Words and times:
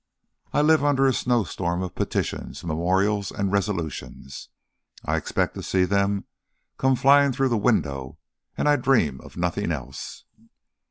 I 0.51 0.63
live 0.63 0.83
under 0.83 1.05
a 1.05 1.13
snow 1.13 1.43
storm 1.43 1.83
of 1.83 1.93
petitions, 1.93 2.63
memorials, 2.63 3.29
and 3.29 3.51
resolutions. 3.51 4.49
I 5.05 5.15
expect 5.15 5.53
to 5.53 5.61
see 5.61 5.85
them 5.85 6.25
come 6.79 6.95
flying 6.95 7.33
through 7.33 7.49
the 7.49 7.57
window, 7.59 8.17
and 8.57 8.67
I 8.67 8.77
dream 8.77 9.21
of 9.21 9.37
nothing 9.37 9.71
else." 9.71 10.23